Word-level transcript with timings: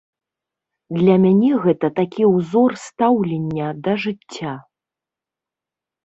Для 0.99 1.15
мяне 1.25 1.49
гэта 1.65 1.87
такі 1.99 2.23
ўзор 2.35 2.71
стаўлення 2.85 3.67
да 3.89 3.93
жыцця. 4.05 4.55